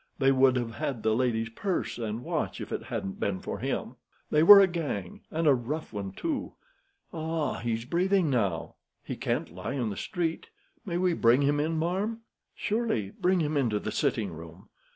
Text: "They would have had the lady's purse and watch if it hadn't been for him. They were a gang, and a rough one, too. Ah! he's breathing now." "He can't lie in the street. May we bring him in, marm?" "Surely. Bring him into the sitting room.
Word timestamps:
"They 0.17 0.31
would 0.31 0.55
have 0.55 0.77
had 0.77 1.03
the 1.03 1.15
lady's 1.15 1.49
purse 1.49 1.99
and 1.99 2.23
watch 2.23 2.59
if 2.59 2.71
it 2.71 2.85
hadn't 2.85 3.19
been 3.19 3.39
for 3.39 3.59
him. 3.59 3.97
They 4.31 4.41
were 4.41 4.59
a 4.59 4.65
gang, 4.65 5.21
and 5.29 5.45
a 5.45 5.53
rough 5.53 5.93
one, 5.93 6.11
too. 6.11 6.53
Ah! 7.13 7.59
he's 7.59 7.85
breathing 7.85 8.27
now." 8.27 8.77
"He 9.03 9.15
can't 9.15 9.53
lie 9.53 9.73
in 9.73 9.91
the 9.91 9.95
street. 9.95 10.47
May 10.87 10.97
we 10.97 11.13
bring 11.13 11.43
him 11.43 11.59
in, 11.59 11.77
marm?" 11.77 12.21
"Surely. 12.55 13.11
Bring 13.11 13.41
him 13.41 13.55
into 13.55 13.79
the 13.79 13.91
sitting 13.91 14.31
room. 14.33 14.69